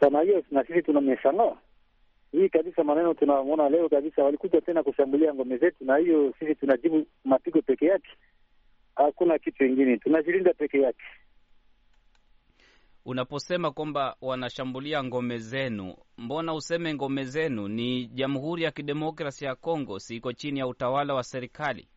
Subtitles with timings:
[0.00, 1.56] sana hiyo, na sisi tunameshangaa
[2.32, 2.84] hii kabisa.
[2.84, 7.86] Maneno tunamwona leo kabisa, walikuja tena kushambulia ngome zetu, na hiyo sisi tunajibu mapigo peke
[7.86, 8.10] yake,
[8.96, 11.02] hakuna kitu ingine, tunajilinda peke yake.
[13.04, 17.68] Unaposema kwamba wanashambulia ngome zenu, mbona useme ngome zenu?
[17.68, 21.88] Ni Jamhuri ya Kidemokrasi ya Kongo, siko chini ya utawala wa serikali?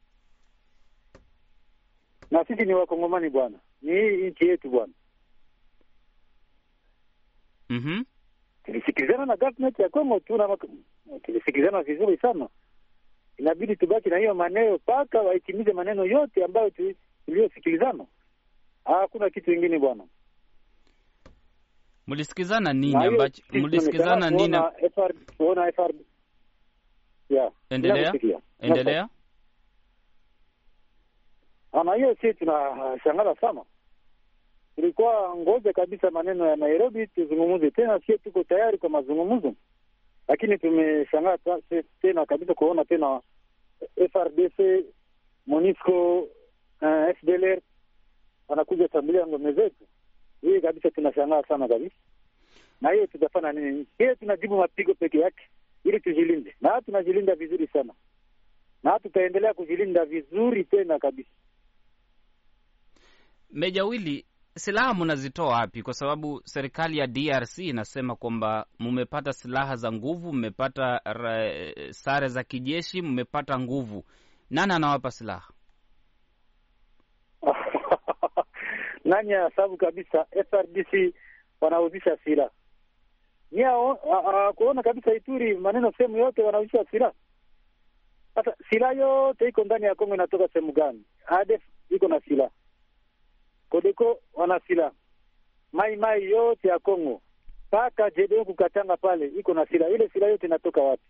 [2.31, 4.93] Na sisi ni Wakongomani bwana, ni hii nchi yetu bwana.
[7.71, 8.05] Mm-hmm.
[8.65, 10.37] Tulisikilizana na government ya Kongo tu,
[11.23, 12.47] tulisikilizana vizuri sana.
[13.37, 16.71] Inabidi tubaki na hiyo maneno mpaka wahitimize maneno yote ambayo
[17.25, 18.05] tuliyosikilizana.
[18.85, 20.03] Hakuna kitu ingine bwana.
[22.07, 24.57] Mlisikizana nini ambacho mlisikizana nini?
[25.39, 25.91] Ona FR
[27.29, 28.13] yeah, endelea
[28.59, 29.07] endelea.
[31.71, 33.61] Ana hiyo si tunashangala sana,
[34.75, 39.53] tulikuwa ngoja kabisa maneno ya Nairobi tuzungumuze tena, sie tuko tayari kwa mazungumzo,
[40.27, 41.37] lakini tumeshangaa
[42.01, 43.21] tena kabisa kuona tena
[44.11, 44.85] FRDC,
[45.47, 47.61] MONUSCO, uh, FDLR
[48.47, 49.85] wanakuja shambulia ngome zetu.
[50.41, 51.95] Hii kabisa tunashangaa sana kabisa,
[52.81, 53.85] na hiyo tutafanya nini?
[53.97, 55.43] Hiyo tunajibu mapigo peke yake
[55.83, 57.93] ili tujilinde, na tunajilinda vizuri sana,
[58.83, 61.29] na tutaendelea kujilinda vizuri tena kabisa.
[63.51, 65.83] Meja Wili, silaha mnazitoa wapi?
[65.83, 71.01] Kwa sababu serikali ya DRC inasema kwamba mmepata silaha za nguvu, mmepata
[71.89, 74.03] sare za kijeshi, mmepata nguvu.
[74.49, 75.53] Nani anawapa silaha?
[79.05, 81.13] nani asabu kabisa FRDC
[81.61, 82.51] wanauzisha silaha
[83.51, 83.63] ni
[84.55, 87.13] kuona kabisa Ituri maneno sehemu yote wanauzisha silaha.
[88.35, 91.03] Sasa silaha yote iko ndani ya Kongo inatoka sehemu gani?
[91.25, 92.51] ADF iko na silaha,
[93.71, 94.91] Kodeko wana silaha,
[95.71, 97.21] Mai Mai yote ya Kongo
[97.67, 99.91] mpaka JDO kukatanga pale iko na silaha.
[99.91, 101.03] Ile silaha yote inatoka wapi?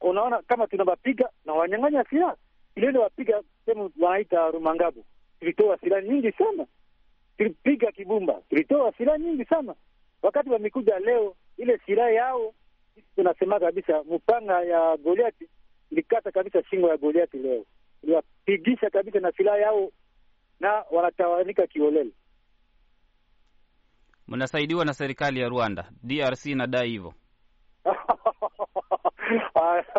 [0.00, 2.36] Unaona kama tunawapiga na wanyang'anya silaha
[2.76, 5.04] ile wapiga sehemu wanaita Rumangabo
[5.40, 6.66] tulitoa silaha nyingi sana,
[7.38, 9.74] tulipiga Kibumba, tulitoa silaha nyingi sana.
[10.22, 12.54] Wakati wamekuja leo, ile silaha yao
[13.16, 15.48] tunasema kabisa, mpanga ya Goliati
[15.90, 17.64] ilikata kabisa shingo ya Goliati leo,
[18.02, 19.90] iliwapigisha kabisa na silaha yao,
[20.62, 22.10] na wanatawanika kiholela.
[24.28, 25.90] Mnasaidiwa na serikali ya Rwanda.
[26.02, 27.14] DRC inadai hivyo.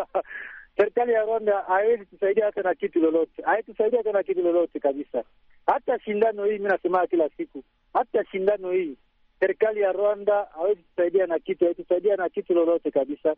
[0.76, 5.24] Serikali ya Rwanda haiwezi tusaidia hata na kitu lolote, haitusaidia hata na kitu lolote kabisa.
[5.66, 7.64] Hata shindano hii, mi nasema kila siku,
[7.94, 8.96] hata shindano hii
[9.40, 13.36] serikali ya Rwanda hawezi tusaidia na kitu, haitusaidia na kitu lolote kabisa.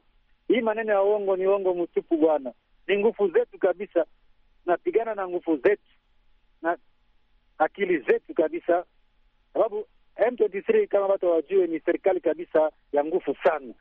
[0.48, 2.52] Hii maneno ya uongo ni uongo mtupu bwana,
[2.88, 4.04] ni nguvu zetu kabisa,
[4.64, 5.82] tunapigana na nguvu zetu
[6.62, 6.76] na
[7.58, 8.84] akili zetu kabisa,
[9.52, 9.86] sababu
[10.16, 13.74] M23 kama watu wajue, ni serikali kabisa ya nguvu sana.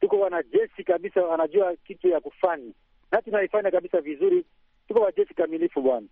[0.00, 2.72] Tuko wanajeshi kabisa, wanajua kitu ya kufanya
[3.12, 4.44] na tunaifanya kabisa vizuri.
[4.88, 6.06] Tuko wajeshi kamilifu bwana,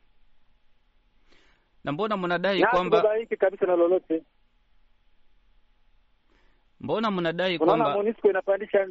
[1.84, 3.02] na mbona mnadai kwamba
[3.38, 4.22] kabisa na lolote.
[6.80, 8.88] Mbona mnadai kwamba MONUSCO inapandisha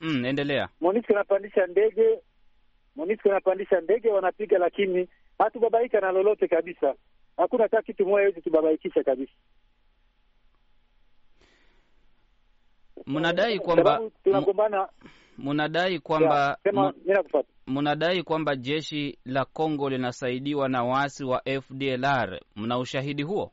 [0.00, 0.68] mm, endelea.
[0.80, 2.18] MONUSCO inapandisha ndege,
[2.96, 5.08] MONUSCO inapandisha ndege, wanapiga, lakini
[5.38, 6.94] hatubabaika na lolote kabisa.
[7.36, 9.32] Hakuna hata kitu moja hizi tubabaikisha kabisa.
[13.06, 14.88] Mnadai kwamba tunagombana
[15.38, 16.58] mnadai kwamba
[17.66, 22.40] mnadai kwamba jeshi la Kongo linasaidiwa na waasi wa FDLR.
[22.56, 23.52] Mna ushahidi huo?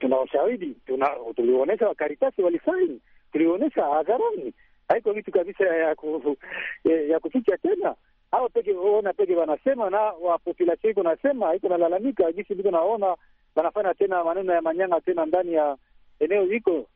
[0.00, 3.00] tuna ushahidi, tuna tulionyesha wakaritasi walisaini,
[3.32, 4.54] tulionyesha hadharani,
[4.88, 6.36] haiko vitu kabisa ya ku,
[6.84, 7.94] ya, ya kuficha tena.
[8.36, 13.16] Hao peke ona peke wanasema na wapopulasion iko nasema iko nalalamika jinsi viko naona
[13.54, 15.76] wanafanya tena maneno ya manyanga tena ndani ya
[16.20, 16.86] eneo iko.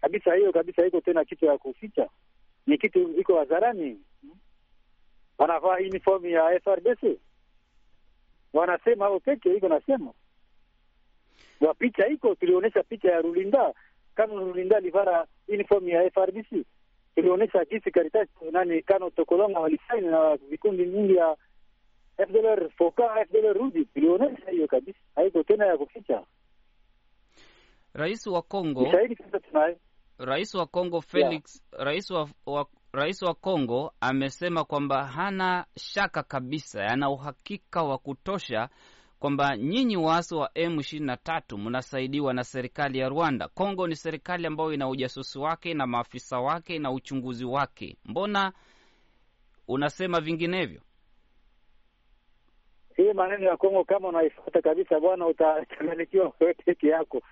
[0.00, 2.08] Kabisa, hiyo kabisa iko tena kitu ya kuficha,
[2.66, 4.00] ni kitu iko hadharani.
[5.38, 7.18] Wanavaa uniform ya FRDC
[8.52, 10.12] wanasema hao peke iko nasema.
[11.60, 13.74] Wa picha iko tulionyesha picha ya Rulinda.
[14.14, 16.64] Kama Rulinda alivara uniform ya FRDC.
[17.16, 21.36] Tulionyesha jinsi Caritas nani Kano Tokolonga walisaini na vikundi nyingi ya
[22.28, 26.22] FDLR Foka FDLR Rudi, ilionyesha hiyo kabisa, haiko tena ya kuficha.
[27.94, 28.88] Rais wa Kongo
[30.18, 36.84] Rais wa Kongo Felix rais wa, wa Rais wa Kongo amesema kwamba hana shaka kabisa,
[36.86, 38.68] ana uhakika wa kutosha
[39.18, 43.48] kwamba nyinyi waasi wa M23 mnasaidiwa na serikali ya Rwanda.
[43.48, 47.96] Kongo ni serikali ambayo ina ujasusi wake na maafisa wake na uchunguzi wake.
[48.04, 48.52] Mbona
[49.68, 50.80] unasema vinginevyo?
[52.96, 57.22] hii maneno ya Kongo, kama unaifuata kabisa bwana, utachanganyikiwa wewe peke yako.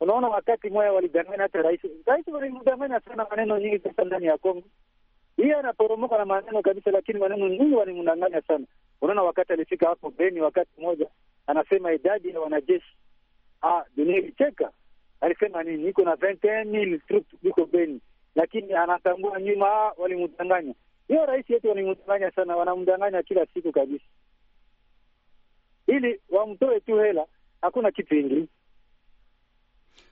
[0.00, 4.62] Unaona, wakati moya walidanganya hata rais, rais walimdanganya sana maneno nyingi sasa ndani ya Kongo.
[5.38, 8.64] Yeye anaporomoka na maneno kabisa, lakini maneno nyingi wanimdanganya sana.
[9.00, 11.06] Unaona, wakati alifika hapo Beni, wakati mmoja
[11.46, 12.96] anasema idadi ya wanajeshi
[13.62, 14.70] ah, dunia ilicheka.
[15.20, 15.88] Alisema nini?
[15.88, 18.00] Iko na 21000 troops iko Beni,
[18.34, 20.74] lakini anatambua nyuma, ah, walimdanganya.
[21.08, 24.04] Hiyo rais yetu walimdanganya sana, wanamdanganya kila siku kabisa,
[25.86, 27.26] ili wamtoe tu hela,
[27.62, 28.46] hakuna kitu ingine.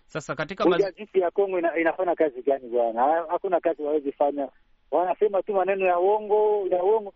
[0.07, 3.03] Sasa katika mazingira ya Kongo ina, inafanya kazi gani bwana?
[3.29, 4.49] Hakuna kazi wawezi fanya,
[4.91, 7.13] wanasema tu maneno ya uongo ya uongo.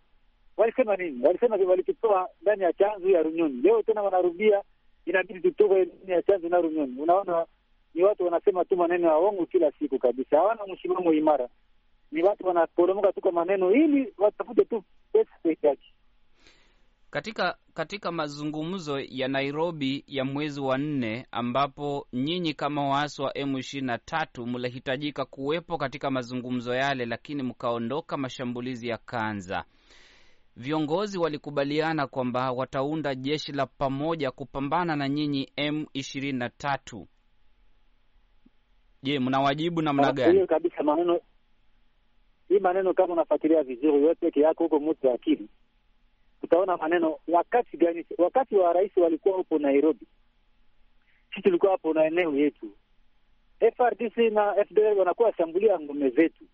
[0.56, 1.26] Walisema nini?
[1.26, 4.62] Walisema walitutoa ndani ya chanzo ya Runyoni, leo tena wanarudia,
[5.06, 7.00] inabidi tutoke ndani ya chanzo na Runyoni.
[7.00, 7.46] Unaona,
[7.94, 11.49] ni watu wanasema tu maneno ya uongo kila siku kabisa, hawana msimamo imara.
[12.12, 14.82] Ni watu wanaporomoka tu kwa maneno ili watafute tu
[15.12, 15.93] pesa peke yake.
[17.10, 23.56] Katika katika mazungumzo ya Nairobi ya mwezi wa nne ambapo nyinyi kama waasi wa M
[23.58, 29.64] ishirini na tatu mlihitajika kuwepo katika mazungumzo yale, lakini mkaondoka, mashambulizi yakaanza.
[30.56, 37.08] Viongozi walikubaliana kwamba wataunda jeshi la pamoja kupambana na nyinyi M ishirini na tatu.
[39.02, 40.46] Je, mnawajibu namna gani?
[40.46, 41.20] Kabisa maneno
[42.48, 45.48] hii maneno, kama unafuatilia vizuri yote yako huko mtu akili
[46.42, 48.06] utaona maneno wakati gani?
[48.19, 50.06] Wakati wa rais walikuwa hapo Nairobi,
[51.31, 52.66] sisi tulikuwa hapo na eneo yetu.
[53.76, 56.44] FRDC na FDL wanakuwa washambulia ngome zetu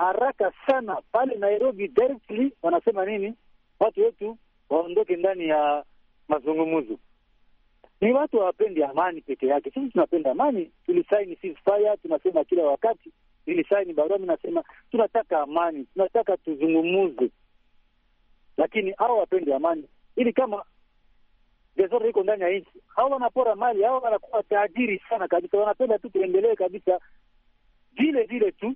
[0.00, 1.88] haraka sana pale Nairobi.
[1.88, 3.34] Directly wanasema nini?
[3.80, 4.38] Watu wetu
[4.70, 5.84] waondoke ndani ya
[6.28, 6.98] mazungumzo.
[8.00, 9.70] Ni watu hawapendi amani peke yake.
[9.70, 13.10] Sisi tunapenda amani, tulisaini ceasefire, tunasema kila wakati,
[13.46, 17.30] nilisaini barua, mi nasema tunataka amani, tunataka tuzungumuze
[18.60, 19.84] lakini hao wapende amani,
[20.16, 20.64] ili kama
[21.76, 26.08] desordre iko ndani ya nchi, hao wanapora mali, hao wanakuwa tajiri sana kabisa, wanapenda tu
[26.10, 27.00] tuendelee kabisa
[27.92, 28.74] vile vile tu.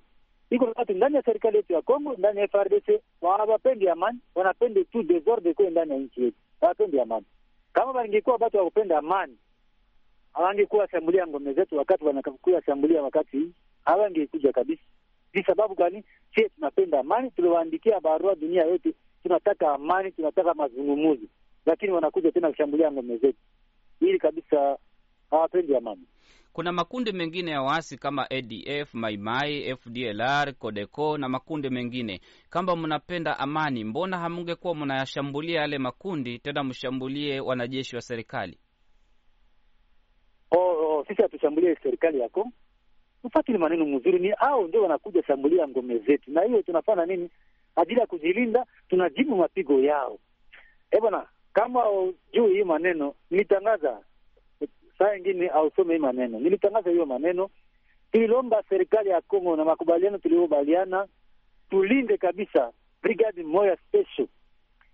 [0.49, 5.03] Iko watu ndani ya serikali yetu ya Kongo, ndani ya FRDC hawapendi amani, wanapende tu
[5.03, 7.25] desordre iko ndani ya nchi yetu, hawapendi amani.
[7.73, 9.37] Kama wangekuwa watu wakupenda amani,
[10.33, 13.51] hawangekuwa shambulia ngome zetu wakati wanakuwa shambulia wakati
[13.85, 14.83] hawangekuja kabisa.
[15.33, 16.03] Ni sababu gani?
[16.35, 18.93] Sie tunapenda amani, tuliwaandikia barua dunia yote
[19.25, 21.29] tunataka amani, tunataka mazungumuzi,
[21.65, 23.37] lakini wanakuja tena kushambulia ngome zetu.
[23.99, 24.77] Hili kabisa
[25.31, 26.01] hawapendi amani.
[26.53, 32.21] Kuna makundi mengine ya waasi kama ADF, Maimai, FDLR, Codeco na makundi mengine.
[32.49, 38.57] Kama mnapenda amani, mbona hamungekuwa mnayashambulia yale makundi, tena mshambulie wanajeshi wa serikali?
[40.51, 42.47] Oh, oh, sisi hatushambulie serikali yako,
[43.23, 47.29] ufatili maneno mzuri, ni hao ndio wanakuja shambulia ngome zetu, na hiyo tunafanya nini
[47.75, 50.19] ajili ya kujilinda, tunajibu mapigo yao.
[50.91, 51.83] Eh bwana, kama
[52.33, 53.99] juu hii maneno nilitangaza
[54.97, 57.49] saa ingine ausome hii maneno, nilitangaza hiyo maneno.
[58.11, 61.07] Tulilomba serikali ya Kongo na makubaliano tuliokubaliana,
[61.69, 62.71] tulinde kabisa
[63.03, 64.27] brigade moya special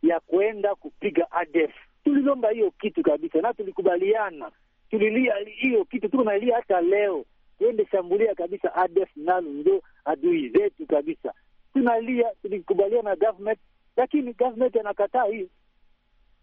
[0.04, 1.74] ya kwenda kupiga ADF.
[2.04, 4.51] Tulilomba hiyo kitu kabisa na tulikubaliana,
[4.89, 7.25] tulilia hiyo kitu, tuko nalia hata leo,
[7.60, 11.34] tuende shambulia kabisa ADF, nalo ndio adui zetu kabisa
[11.73, 13.59] tunalia tulikubaliana na government,
[13.97, 15.47] lakini government anakataa hiyo.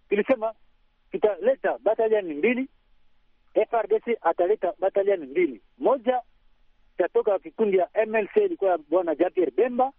[0.08, 0.54] Tulisema
[1.12, 2.68] tutaleta batalioni mbili,
[3.70, 6.22] FRDC ataleta batalioni mbili, moja
[6.94, 9.92] itatoka kikundi ya MLC ilikuwa bwana Jean-Pierre Bemba,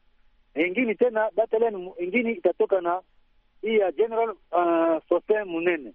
[0.55, 3.01] ingine tena batalioni ingine itatoka na
[3.61, 5.93] hii ya General uh, Sostin Munene.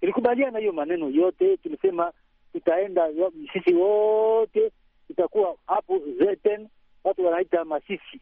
[0.00, 2.12] Tulikubaliana hiyo maneno yote, tulisema
[2.52, 3.08] tutaenda
[3.52, 4.72] sisi wote,
[5.06, 6.68] tutakuwa hapo Zeten,
[7.04, 8.20] watu wanaita Masisi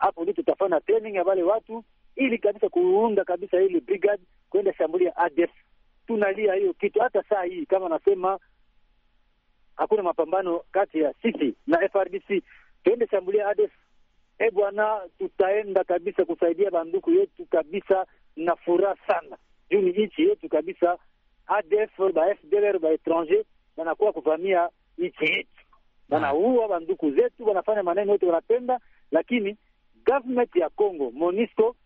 [0.00, 1.84] hapo ndio tutafanya training ya wale watu
[2.16, 5.50] ili kabisa kuunda kabisa ile brigade kwenda shambulia ADF.
[6.06, 8.38] Tunalia hiyo kitu hata saa hii, kama nasema
[9.76, 12.42] hakuna mapambano kati ya sisi na FRDC,
[12.84, 13.72] tuende shambulia ADF.
[14.38, 19.36] E bwana, tutaenda kabisa kusaidia banduku yetu kabisa na furaha sana,
[19.70, 20.98] juu ni nchi yetu kabisa.
[21.46, 23.44] ADF ba FDLR ba etranger
[23.76, 25.48] wanakuwa kuvamia nchi yetu,
[26.10, 28.80] wanaua banduku zetu, wanafanya maneno yote wanapenda,
[29.10, 29.56] lakini
[30.10, 31.76] government ya Congo Monisco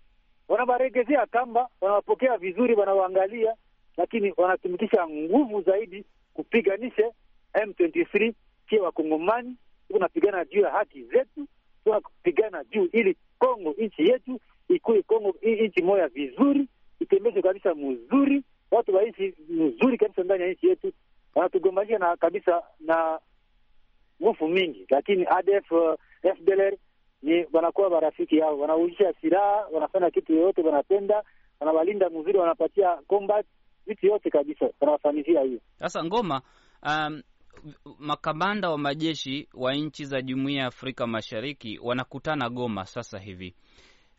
[0.48, 3.54] wanawaregezea kamba, wanawapokea vizuri, wanawaangalia,
[3.96, 6.04] lakini wanatumikisha nguvu zaidi
[6.34, 7.10] kupiganisha
[7.54, 8.32] M23
[8.68, 9.56] kie wakongomani.
[9.88, 11.46] Tunapigana juu ya haki zetu,
[11.84, 16.68] tunapigana juu ili Congo nchi yetu ikuwe Congo nchi moya vizuri,
[17.00, 20.92] itembezwe kabisa mzuri, watu waishi mzuri kabisa ndani ya nchi yetu.
[21.34, 23.18] Wanatugombanisha na kabisa na
[24.22, 25.72] nguvu mingi, lakini ADF
[26.36, 26.74] FDLR
[27.24, 31.22] ni wanakuwa marafiki yao, wanauzisha silaha, wanafanya kitu yoyote wanapenda,
[31.60, 33.46] wanawalinda mzuri, wanapatia combat
[33.86, 35.60] vitu yote kabisa, wanawafanyizia hiyo.
[35.76, 36.42] Sasa Ngoma,
[36.82, 37.22] um,
[37.98, 43.54] makamanda wa majeshi wa nchi za Jumuiya ya Afrika Mashariki wanakutana Goma sasa hivi.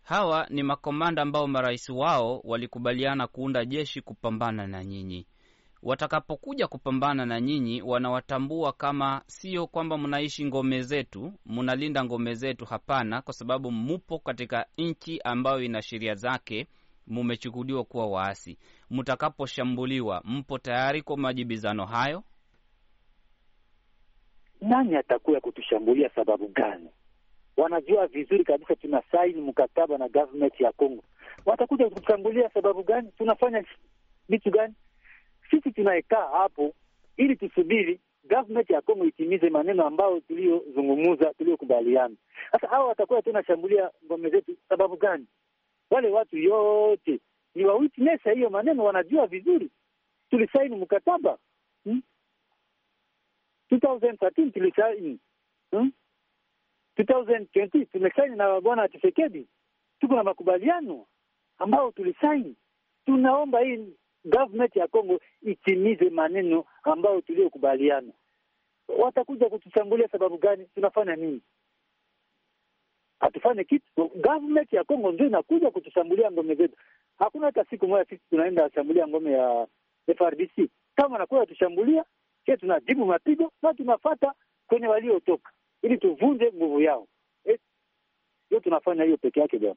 [0.03, 5.27] Hawa ni makomanda ambao marais wao walikubaliana kuunda jeshi kupambana na nyinyi.
[5.85, 12.65] Watakapokuja kupambana na nyinyi, wanawatambua kama sio kwamba mnaishi ngome zetu, mnalinda ngome zetu.
[12.65, 16.67] Hapana, kwa sababu mupo katika nchi ambayo ina sheria zake,
[17.07, 18.57] mumechukuliwa kuwa waasi.
[18.91, 22.23] Mtakaposhambuliwa, mpo tayari kwa majibizano hayo?
[24.61, 26.09] Nani atakuya kutushambulia?
[26.15, 26.89] Sababu gani?
[27.57, 31.03] Wanajua vizuri kabisa tuna saini mkataba na government ya Congo.
[31.45, 33.11] Watakuja kutushambulia sababu gani?
[33.17, 33.65] Tunafanya
[34.29, 34.73] vitu gani?
[35.51, 36.73] Sisi tunayekaa hapo
[37.17, 37.99] ili tusubiri
[38.29, 42.15] government ya Congo itimize maneno ambayo tuliyozungumuza, tuliyokubaliana.
[42.51, 45.25] Sasa hao watakuwa tena shambulia ngome zetu sababu gani?
[45.91, 47.19] Wale watu yote
[47.55, 49.69] ni wa witness hiyo maneno, wanajua vizuri
[50.29, 51.37] tulisaini mkataba
[51.83, 52.01] hmm?
[53.71, 55.19] 2013 tulisaini
[55.71, 55.91] hmm?
[56.97, 59.47] 2020 tumesaini na bwana Tshisekedi,
[59.99, 61.05] tuko na makubaliano
[61.57, 62.55] ambao tulisaini.
[63.05, 63.77] Tunaomba hii
[64.25, 68.13] government ya Congo itimize maneno ambayo tuliyokubaliana.
[68.87, 70.65] Watakuja kutushambulia sababu gani?
[70.75, 71.41] Tunafanya nini?
[73.19, 73.85] Hatufanye kitu.
[74.15, 76.75] Government ya Congo ndio inakuja kutushambulia ngome zetu.
[77.17, 79.67] Hakuna hata siku moja sisi tunaenda shambulia ngome ya
[80.17, 80.69] FRDC.
[80.95, 82.05] Kama wanakuja tushambulia,
[82.45, 84.33] sisi tunajibu mapigo na tunafata
[84.67, 85.51] kwenye waliotoka
[85.81, 87.07] ili tuvunje nguvu yao.
[87.43, 87.57] Hiyo
[88.49, 89.75] eh, tunafanya hiyo peke yake bwana.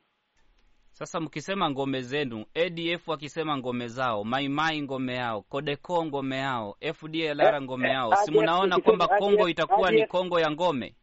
[0.98, 7.54] Sasa mkisema ngome zenu, ADF wakisema ngome zao, Maimai ngome yao, Kodeko ngome yao, FDLR
[7.54, 10.94] eh, ngome yao, si mnaona kwamba Kongo itakuwa ni Kongo ya ngome?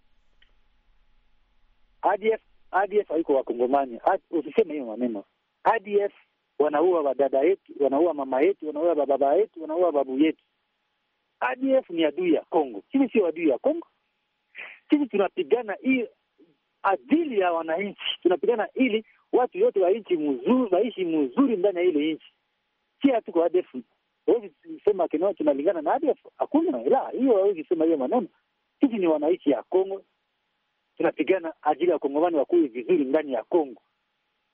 [2.02, 4.00] ADF ADF haiko wakongomani,
[4.32, 5.24] usiseme hiyo maneno.
[5.64, 6.14] ADF
[6.60, 10.44] wanaua wadada yetu, wanaua mama yetu, wanaua baba yetu, wanaua babu yetu.
[11.40, 12.84] ADF ni adui ya Kongo.
[12.92, 13.88] Sisi sio adui ya Kongo.
[14.90, 16.06] Sisi tunapigana hii
[16.84, 22.14] adili ya wananchi, tunapigana ili watu yote wa nchi mzuri waishi mzuri ndani ya ile
[22.14, 22.34] nchi.
[23.02, 23.76] Si hatuko ADF.
[24.26, 24.52] Hawezi
[24.86, 26.84] sema kinao tunalingana na ADF, hakuna.
[26.84, 28.28] La, hiyo hawezi sema hiyo maneno.
[28.80, 30.04] Sisi ni wananchi ya Kongo,
[30.98, 33.82] tunapigana ajili ya wakongomani wakuwe vizuri ndani ya Kongo.